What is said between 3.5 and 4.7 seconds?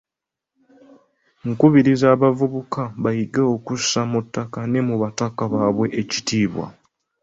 okussa mu ttaka